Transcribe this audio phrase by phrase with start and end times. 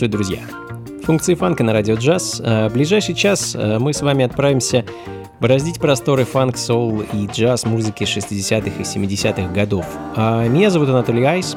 [0.00, 1.02] Приветствую, друзья!
[1.02, 2.40] Функции фанка на радио джаз.
[2.42, 4.86] Э, в ближайший час э, мы с вами отправимся
[5.40, 9.84] бороздить просторы фанк, соул и джаз музыки 60-х и 70-х годов.
[10.16, 11.54] А меня зовут Анатолий Айс,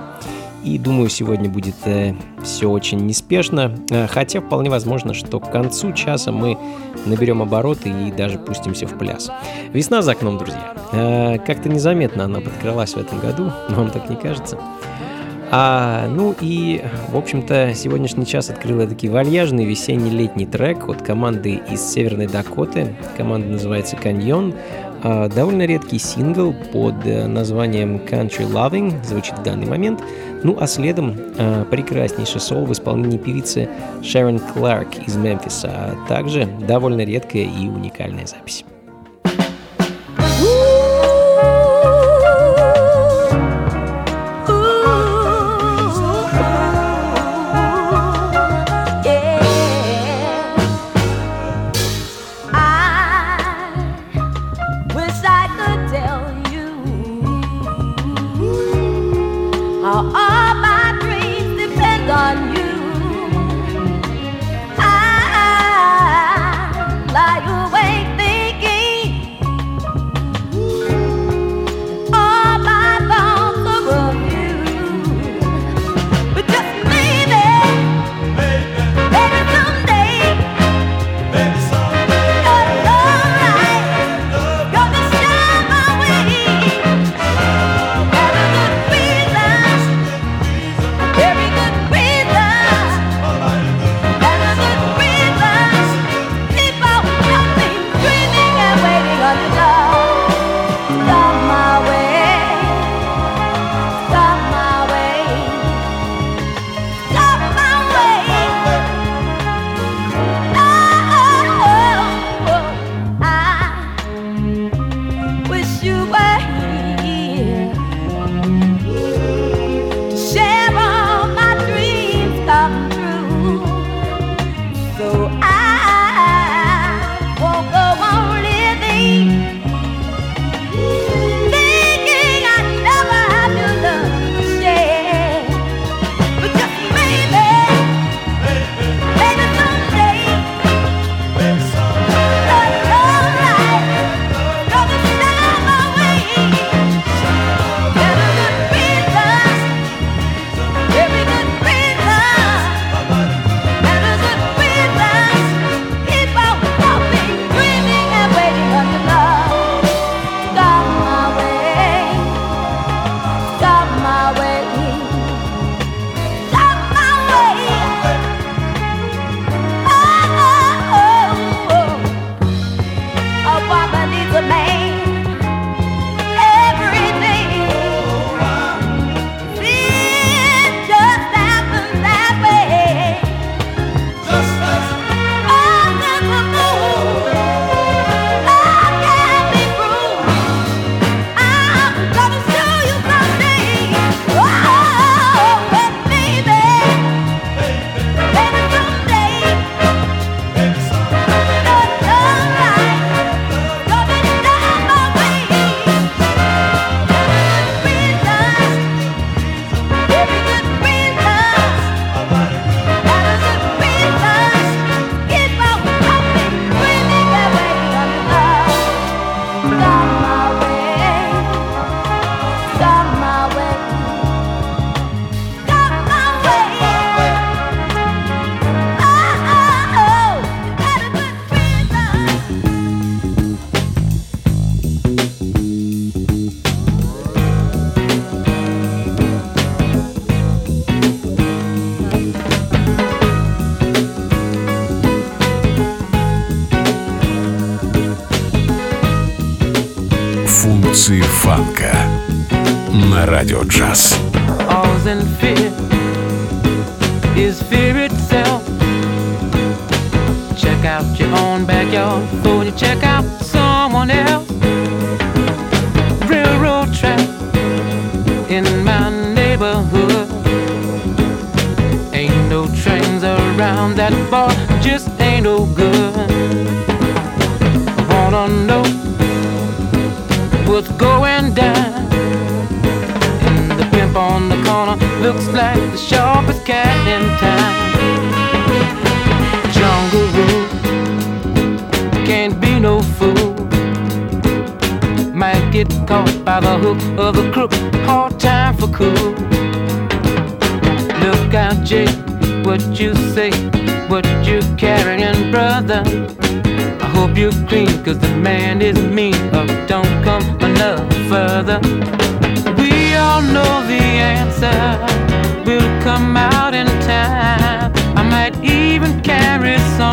[0.65, 3.77] и думаю, сегодня будет э, все очень неспешно,
[4.09, 6.57] хотя вполне возможно, что к концу часа мы
[7.05, 9.31] наберем обороты и даже пустимся в пляс.
[9.71, 11.39] Весна за окном, друзья.
[11.45, 14.57] Как-то незаметно она подкралась в этом году, вам так не кажется?
[15.55, 21.79] А, ну и, в общем-то, сегодняшний час открыл такой вальяжный весенний-летний трек от команды из
[21.79, 22.95] Северной Дакоты.
[23.17, 24.55] Команда называется «Каньон».
[25.03, 30.01] А, довольно редкий сингл под э, названием «Country Loving» звучит в данный момент.
[30.41, 33.69] Ну а следом а, прекраснейший сол в исполнении певицы
[34.01, 38.65] Шерон Кларк из Мемфиса, а также довольно редкая и уникальная запись.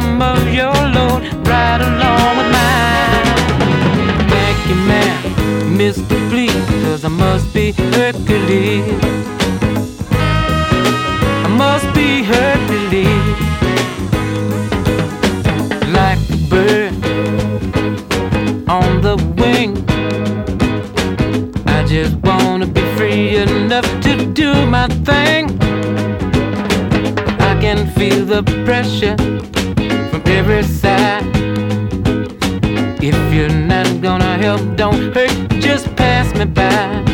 [0.00, 3.24] Some of your load right along with mine.
[4.34, 5.16] Thank you, man,
[5.78, 6.16] Mr.
[6.30, 8.84] Please, cause I must be Hercules.
[11.46, 13.38] I must be Hercules.
[15.98, 16.92] Like a bird
[18.68, 19.70] on the wing.
[21.76, 25.42] I just wanna be free enough to do my thing.
[27.50, 29.16] I can feel the pressure
[30.40, 31.22] every side.
[33.02, 37.04] If you're not gonna help, don't hurt, just pass me by.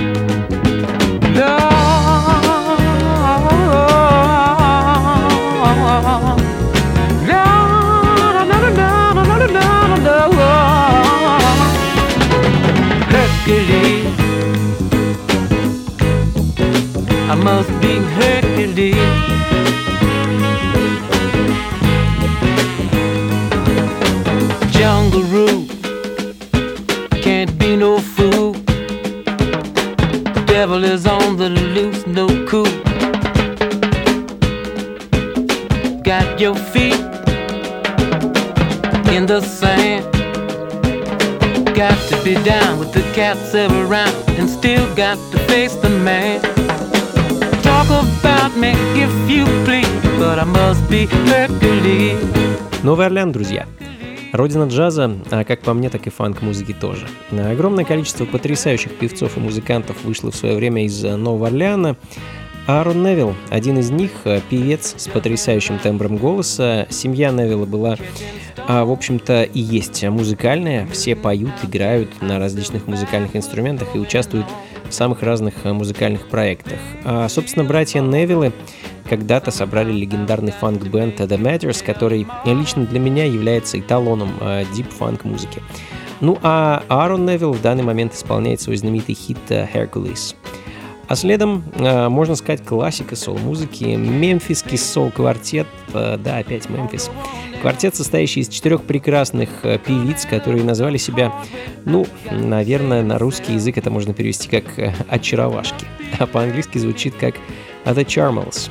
[13.14, 14.18] Hercules.
[17.32, 19.35] I must be Hercules.
[36.46, 36.94] Your feet
[39.16, 40.04] in the sand.
[41.74, 46.40] Got to be down with the cats around and still got to face the man.
[47.62, 52.16] Talk about me if you please, but I must be Hercules.
[52.84, 53.66] Новый Орлеан, друзья.
[54.32, 57.08] Родина джаза, а как по мне, так и фанк-музыки тоже.
[57.32, 61.96] Огромное количество потрясающих певцов и музыкантов вышло в свое время из Нового Орлеана.
[62.66, 64.10] Аарон Невилл, один из них,
[64.50, 66.88] певец с потрясающим тембром голоса.
[66.90, 67.96] Семья Невилла была,
[68.66, 70.88] а, в общем-то, и есть музыкальная.
[70.88, 74.46] Все поют, играют на различных музыкальных инструментах и участвуют
[74.88, 76.80] в самых разных музыкальных проектах.
[77.04, 78.52] А, собственно, братья Невиллы
[79.08, 84.32] когда-то собрали легендарный фанк-бенд The Matters, который лично для меня является эталоном
[84.74, 85.62] дип-фанк музыки.
[86.20, 90.34] Ну а Аарон Невилл в данный момент исполняет свой знаменитый хит Hercules.
[91.08, 97.10] А следом, можно сказать, классика сол-музыки, мемфисский сол-квартет, да, опять Мемфис.
[97.60, 101.32] Квартет, состоящий из четырех прекрасных певиц, которые назвали себя,
[101.84, 104.64] ну, наверное, на русский язык это можно перевести как
[105.08, 105.86] «очаровашки»,
[106.18, 107.36] а по-английски звучит как
[107.84, 108.68] «The Charmels».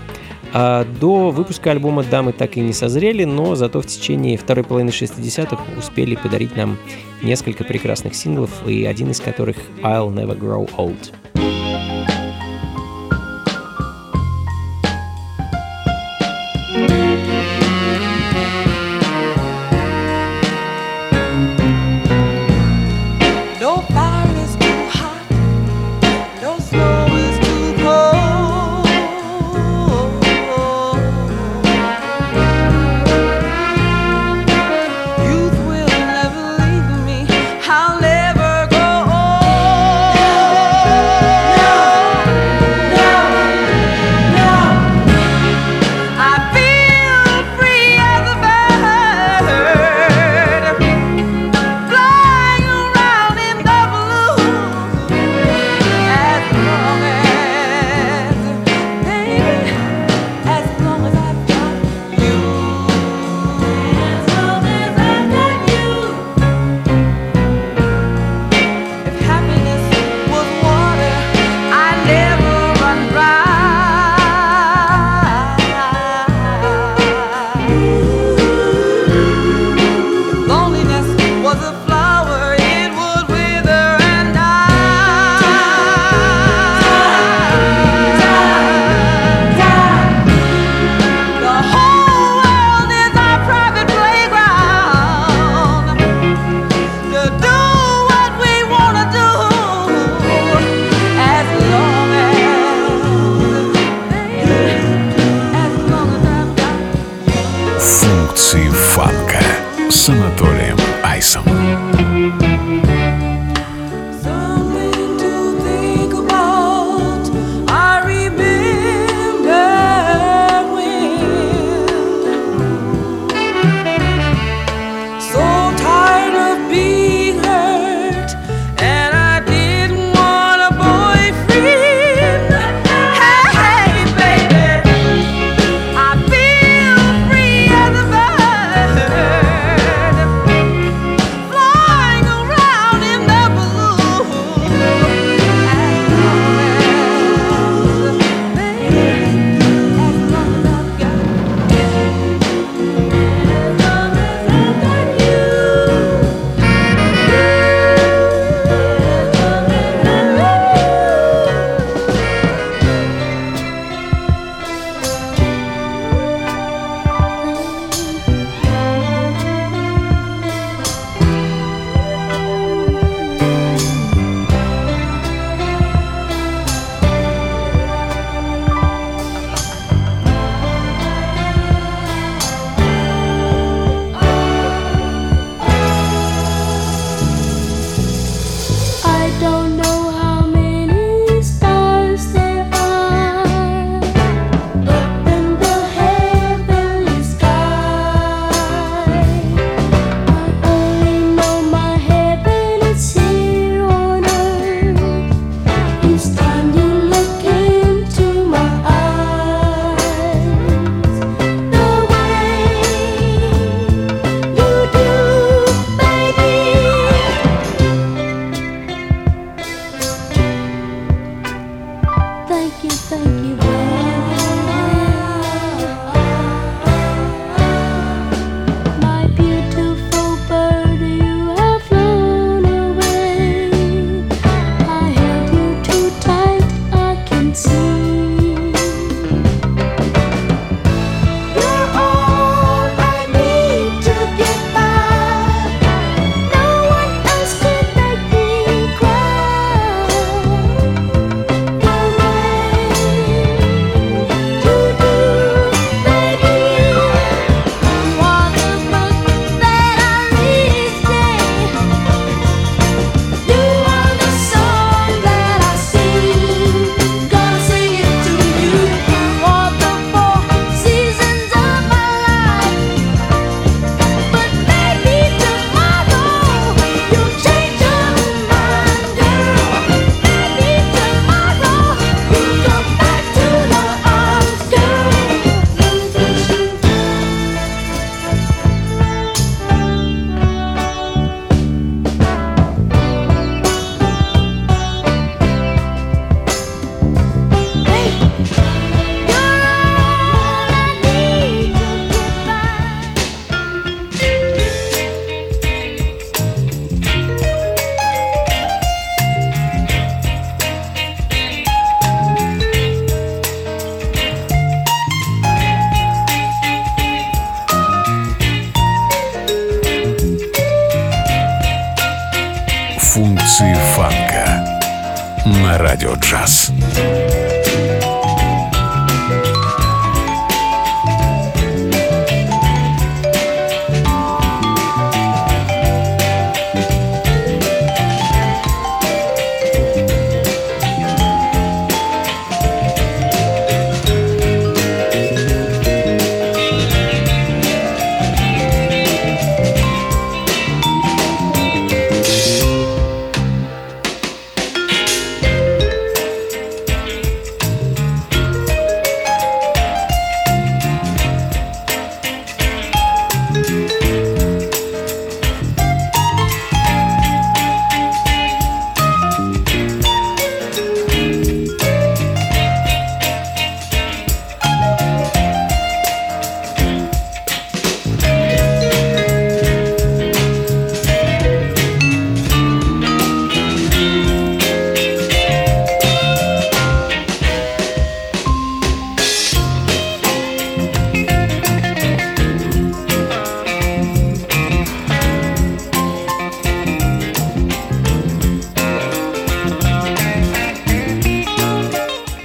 [0.54, 4.90] А до выпуска альбома дамы так и не созрели, но зато в течение второй половины
[4.90, 6.78] 60-х успели подарить нам
[7.24, 11.14] несколько прекрасных синглов, и один из которых «I'll Never Grow Old».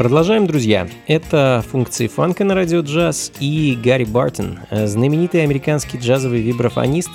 [0.01, 0.89] Продолжаем, друзья.
[1.09, 7.11] Это функции фанка на радио джаз и Гарри Бартон, э, знаменитый американский джазовый вибрафонист.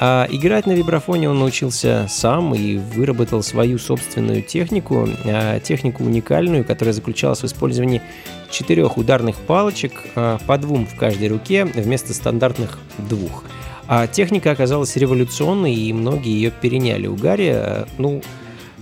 [0.00, 6.64] А играть на вибрафоне он научился сам и выработал свою собственную технику, а, технику уникальную,
[6.64, 8.00] которая заключалась в использовании
[8.50, 13.44] четырех ударных палочек, а, по двум в каждой руке вместо стандартных двух.
[13.88, 17.52] А техника оказалась революционной, и многие ее переняли у Гарри.
[17.52, 18.22] э, Ну,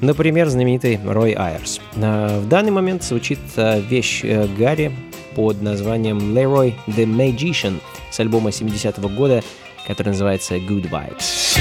[0.04, 1.80] Например, знаменитый Рой Айрс.
[1.96, 4.92] А, В данный момент звучит а, вещь э, Гарри
[5.34, 7.80] под названием Leroy the Magician
[8.10, 9.42] с альбома 70-го года,
[9.86, 11.58] который называется Good Vibes.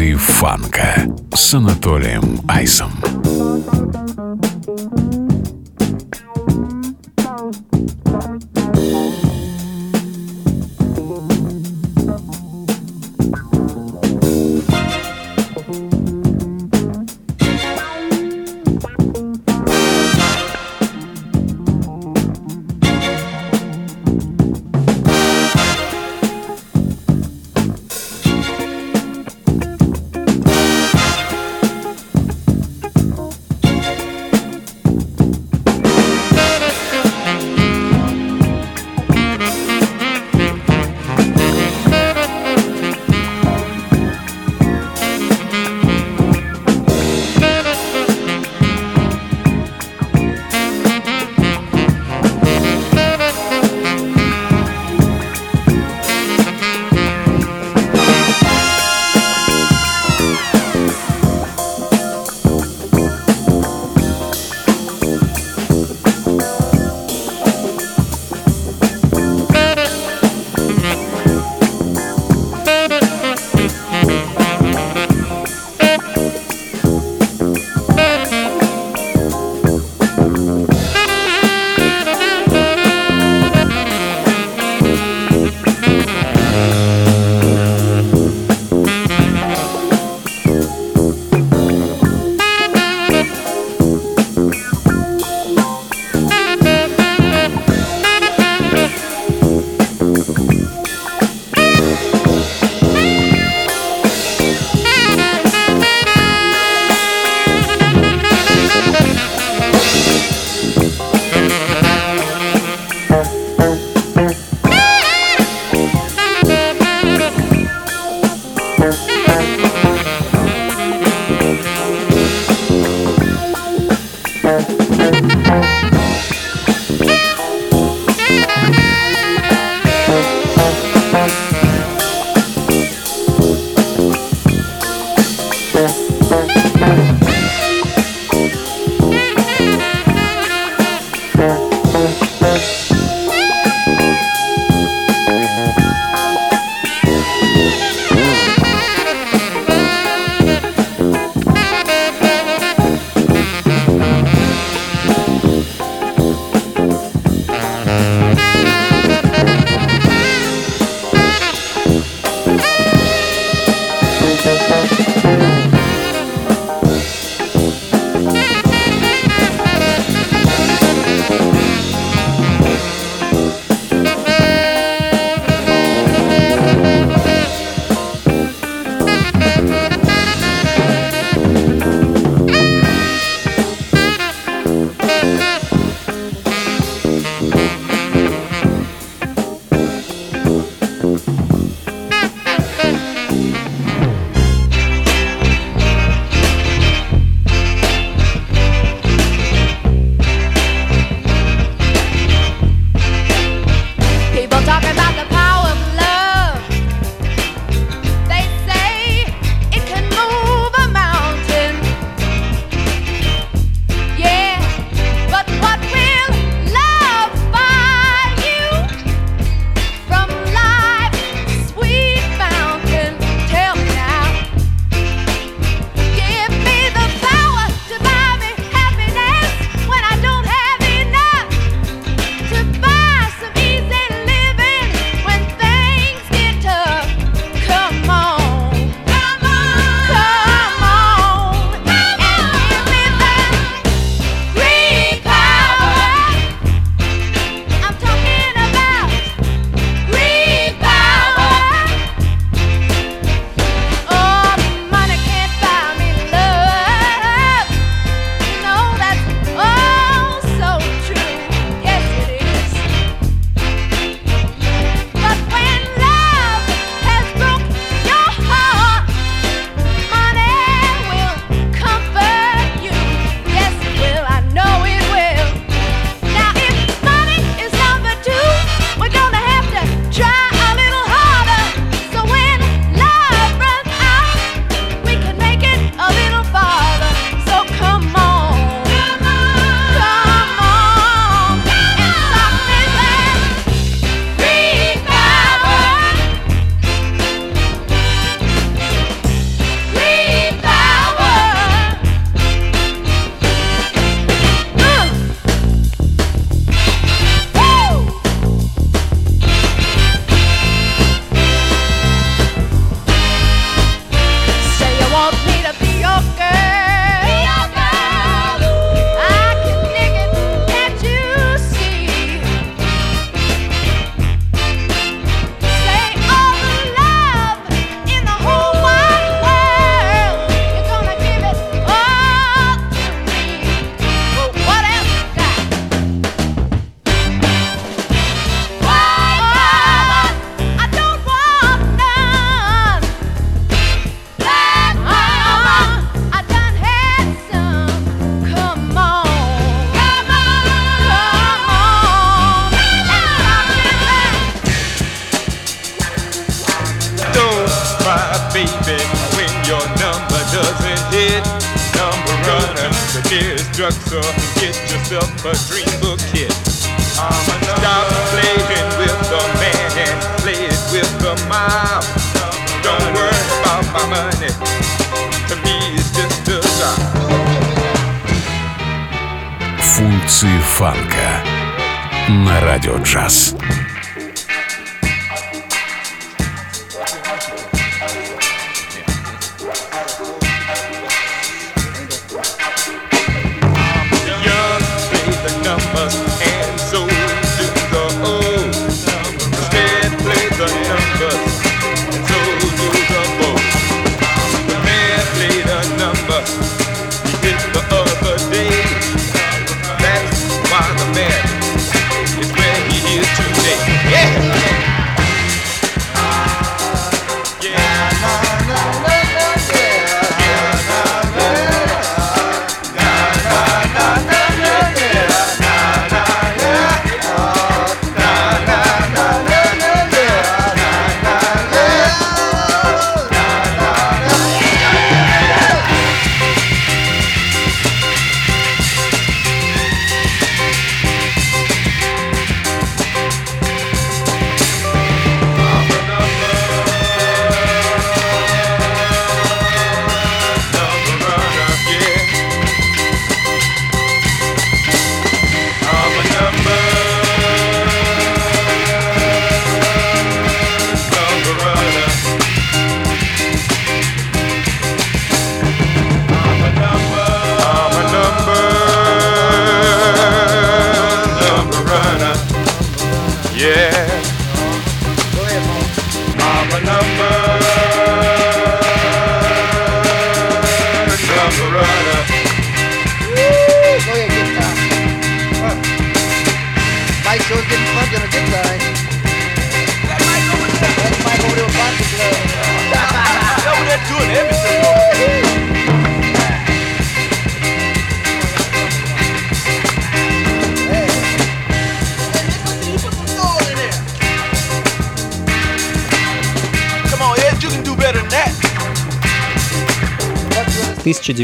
[0.00, 3.19] традиции фанка с Анатолием Айсом.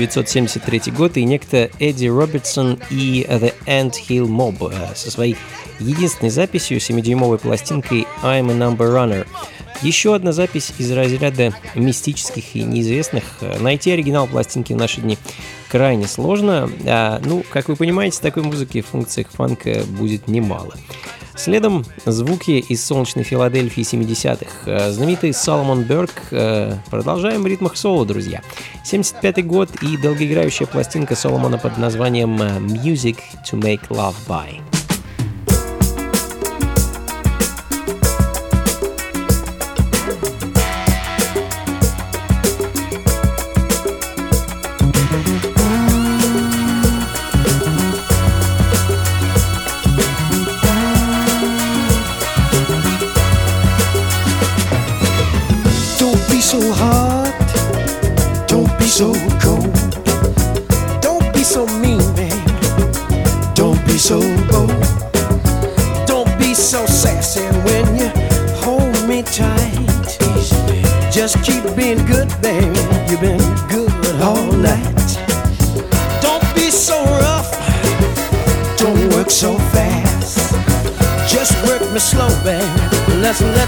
[0.07, 5.37] 1973 год и некто Эдди Робертсон и The Ant Hill Mob э, со своей
[5.81, 9.27] единственной записью 7-дюймовой пластинкой I'm a Number Runner.
[9.83, 13.25] Еще одна запись из разряда мистических и неизвестных.
[13.41, 15.19] Э, найти оригинал пластинки в наши дни
[15.69, 16.71] крайне сложно.
[16.87, 20.75] А, ну, как вы понимаете, такой музыки в функциях фанка будет немало.
[21.35, 24.47] Следом звуки из солнечной Филадельфии 70-х.
[24.67, 26.13] Э, знаменитый Соломон Берг.
[26.91, 28.41] Продолжаем в ритмах соло, друзья.
[28.41, 28.66] Друзья.
[28.87, 34.76] 75 год и долгоиграющая пластинка Соломона под названием э, «Music to Make Love By».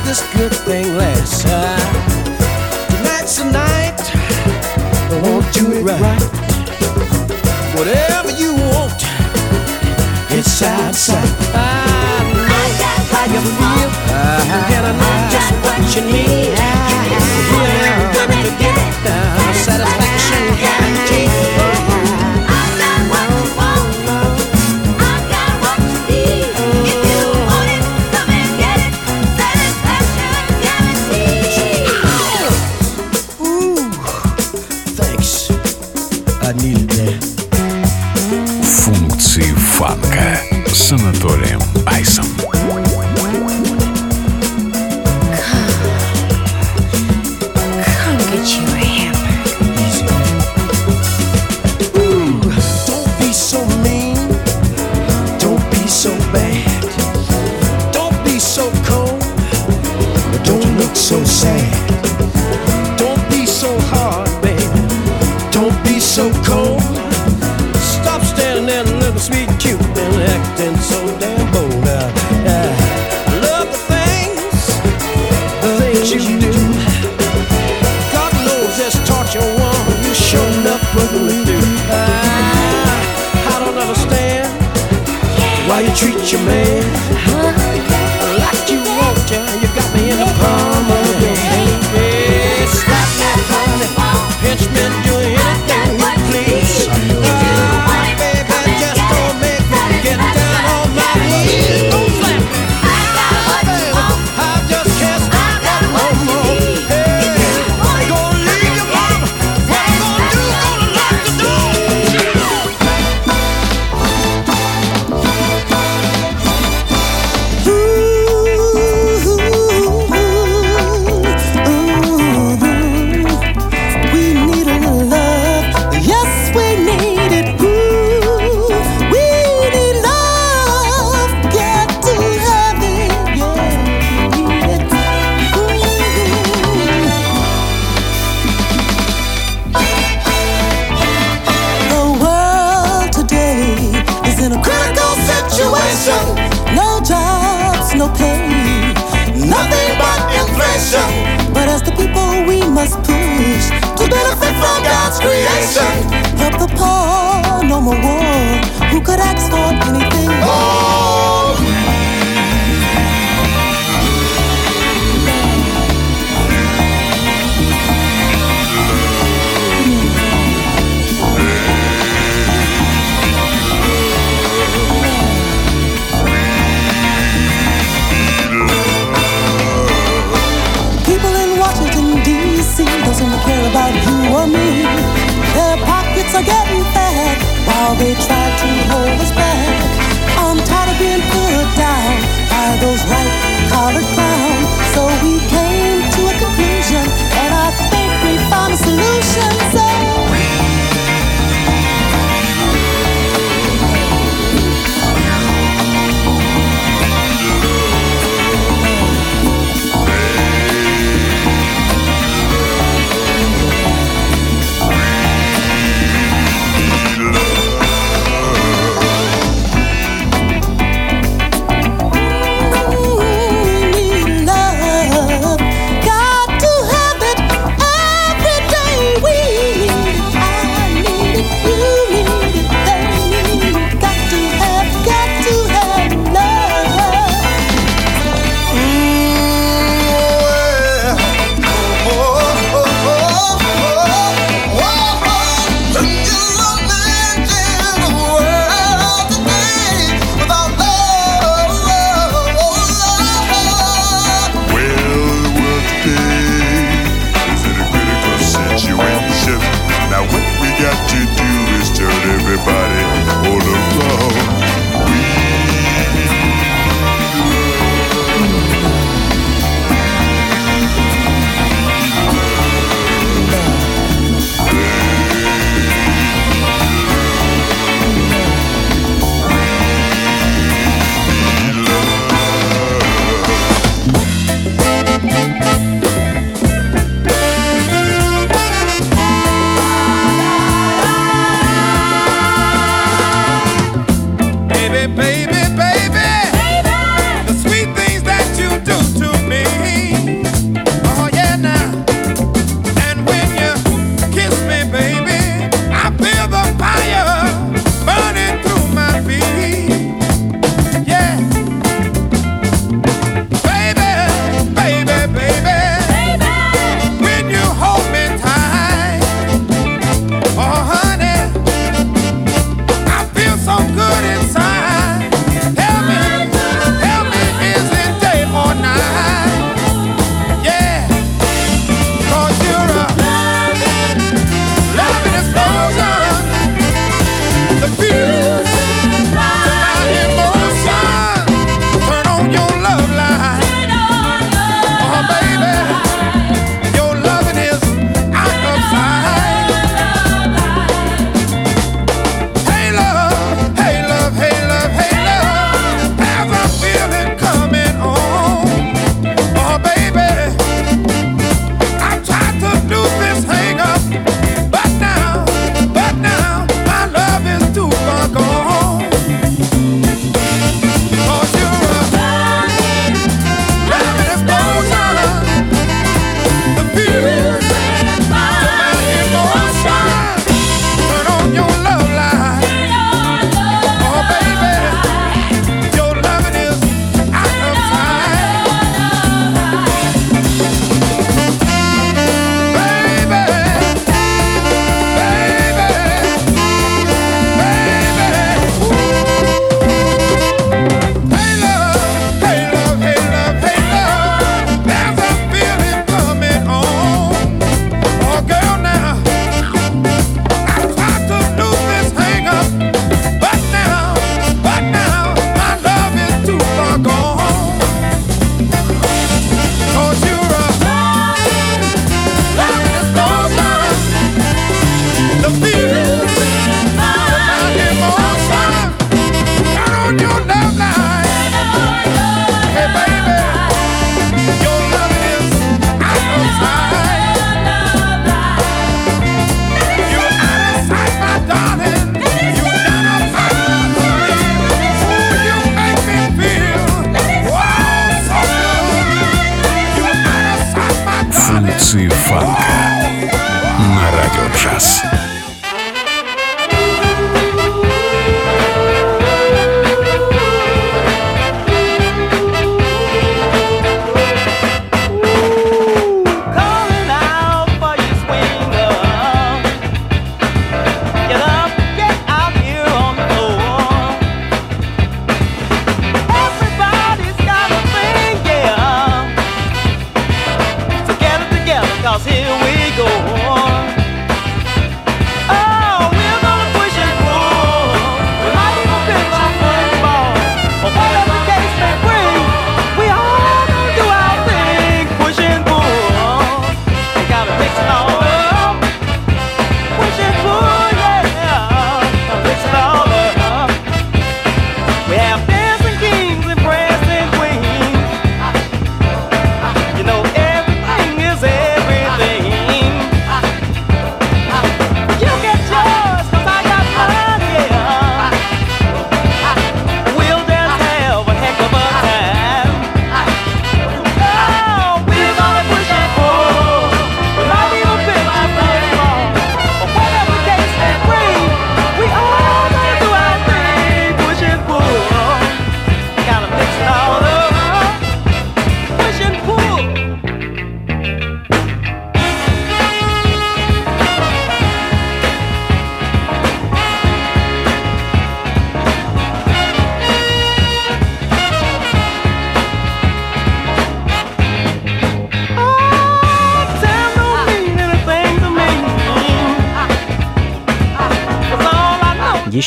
[0.08, 1.44] this good thing last.
[1.46, 1.76] Uh,
[2.88, 4.00] tonight's the night.
[5.12, 6.27] I want to do it right.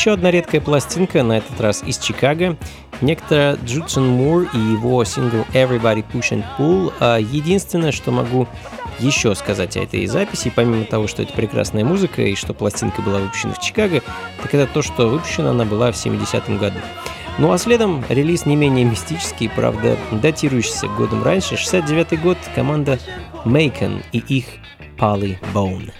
[0.02, 2.56] Еще одна редкая пластинка, на этот раз из Чикаго.
[3.02, 6.92] Некто Джудсон Мур и его сингл Everybody Push and Pull.
[6.98, 8.48] А единственное, что могу
[8.98, 13.20] еще сказать о этой записи, помимо того, что это прекрасная музыка и что пластинка была
[13.20, 14.02] выпущена в Чикаго,
[14.42, 16.80] так это то, что выпущена она была в 70-м году.
[17.38, 22.98] Ну а следом релиз не менее мистический, правда, датирующийся годом раньше, 69 год, команда
[23.44, 24.46] Macon и их
[24.98, 25.92] Polly Bone.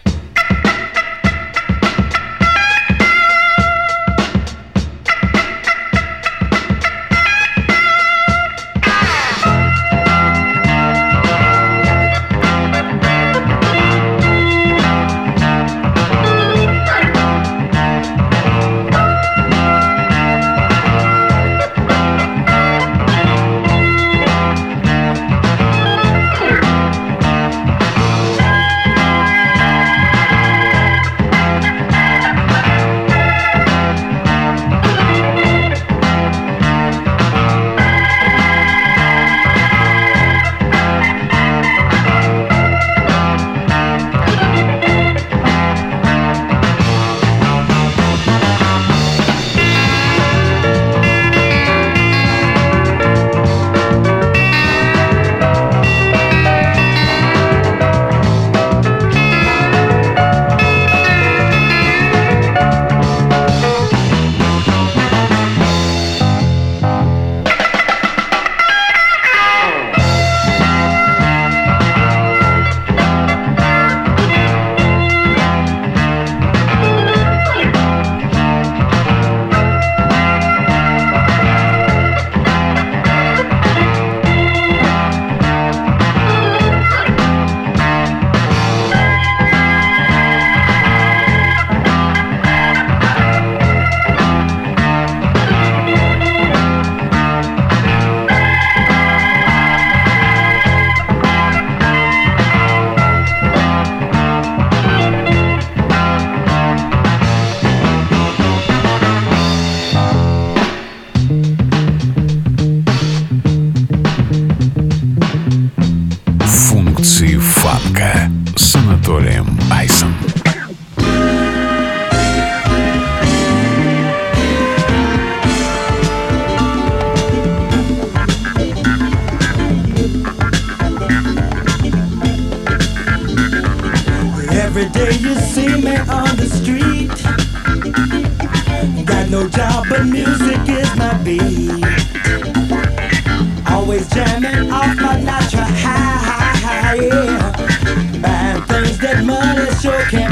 [149.84, 150.31] your can.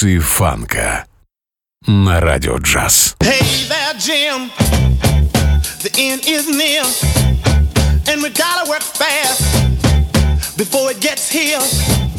[0.00, 1.04] эмоции фанка
[1.86, 3.16] на радио джаз.
[3.20, 4.50] Hey there, Jim.
[5.82, 6.84] The end is near.
[8.08, 9.42] And we gotta work fast
[10.56, 12.09] before it gets here.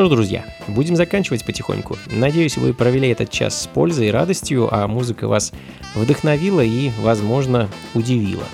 [0.00, 1.98] Что ж, друзья, будем заканчивать потихоньку.
[2.06, 5.52] Надеюсь, вы провели этот час с пользой и радостью, а музыка вас
[5.94, 8.46] вдохновила и, возможно, удивила.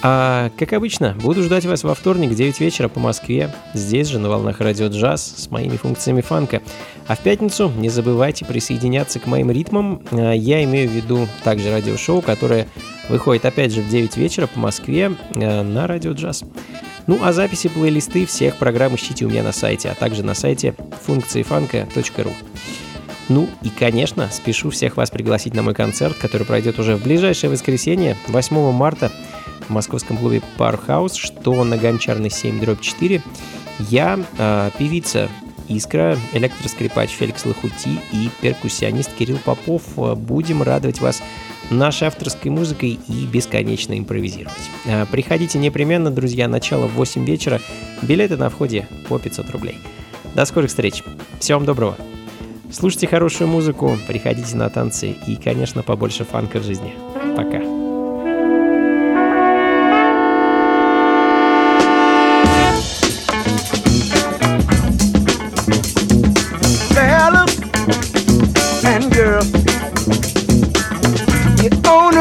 [0.00, 4.20] А, как обычно, буду ждать вас во вторник в 9 вечера по Москве, здесь же
[4.20, 6.62] на волнах радио джаз с моими функциями фанка.
[7.08, 10.02] А в пятницу не забывайте присоединяться к моим ритмам.
[10.12, 12.68] А, Я имею в виду также радиошоу, которое
[13.08, 16.44] выходит опять же в 9 вечера по Москве а, на радио джаз.
[17.08, 20.74] Ну а записи плейлисты всех программ ищите у меня на сайте, а также на сайте
[21.06, 22.32] функциифанка.ру.
[23.28, 27.50] Ну и, конечно, спешу всех вас пригласить на мой концерт, который пройдет уже в ближайшее
[27.50, 29.10] воскресенье, 8 марта,
[29.68, 33.22] в московском клубе Powerhouse, что на Гончарной 7, дробь 4.
[33.90, 35.28] Я, э, певица
[35.68, 41.22] Искра, электроскрипач Феликс Лохути и перкуссионист Кирилл Попов э, будем радовать вас
[41.70, 44.56] нашей авторской музыкой и бесконечно импровизировать.
[44.86, 47.60] Э, Приходите непременно, друзья, начало в 8 вечера.
[48.02, 49.78] Билеты на входе по 500 рублей.
[50.34, 51.02] До скорых встреч.
[51.38, 51.96] Всего вам доброго.
[52.70, 56.94] Слушайте хорошую музыку, приходите на танцы и, конечно, побольше фанка в жизни.
[57.34, 57.87] Пока.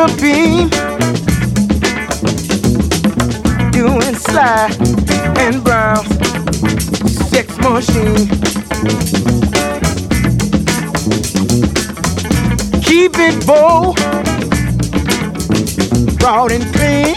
[0.07, 0.69] Own a beam,
[3.71, 4.75] doing slide
[5.37, 6.05] and brown
[7.29, 8.27] sex machine.
[12.81, 13.97] Keep it bold,
[16.19, 17.15] broad and clean.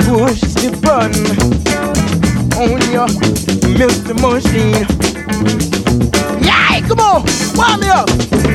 [0.00, 1.26] Push the button
[2.58, 3.08] on your
[3.76, 4.14] Mr.
[4.20, 4.86] Machine.
[6.44, 7.24] Yeah, come on,
[7.56, 8.53] wind me up.